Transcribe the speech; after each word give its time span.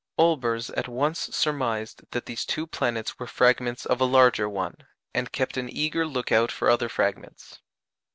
Olbers 0.17 0.71
at 0.75 0.87
once 0.87 1.19
surmised 1.19 2.01
that 2.09 2.25
these 2.25 2.43
two 2.43 2.65
planets 2.65 3.19
were 3.19 3.27
fragments 3.27 3.85
of 3.85 4.01
a 4.01 4.05
larger 4.05 4.49
one, 4.49 4.77
and 5.13 5.31
kept 5.31 5.57
an 5.57 5.69
eager 5.71 6.07
look 6.07 6.31
out 6.31 6.51
for 6.51 6.71
other 6.71 6.89
fragments. 6.89 7.59